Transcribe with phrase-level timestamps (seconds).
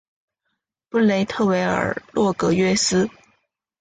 [0.89, 3.07] 布雷特维尔洛格约斯。